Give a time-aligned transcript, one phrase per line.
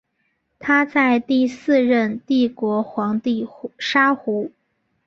[0.57, 4.51] 他在第四任帝国皇帝沙胡。